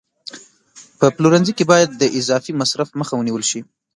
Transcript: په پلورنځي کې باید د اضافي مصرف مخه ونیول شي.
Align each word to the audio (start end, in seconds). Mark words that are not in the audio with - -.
په 0.99 1.05
پلورنځي 1.15 1.51
کې 1.57 1.69
باید 1.71 1.89
د 2.01 2.03
اضافي 2.19 2.51
مصرف 2.61 2.89
مخه 2.99 3.13
ونیول 3.15 3.43
شي. 3.49 3.59